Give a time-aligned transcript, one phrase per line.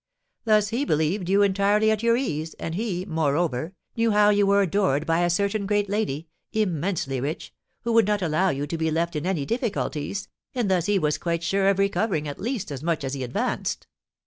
[0.45, 4.63] Thus he believed you entirely at your ease, and he, moreover, knew how you were
[4.63, 8.89] adored by a certain great lady, immensely rich, who would not allow you to be
[8.89, 12.81] left in any difficulties, and thus he was quite sure of recovering at least as
[12.81, 13.85] much as he advanced.